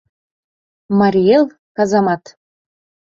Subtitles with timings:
[0.99, 1.45] Марий эл—
[1.77, 2.23] казамат!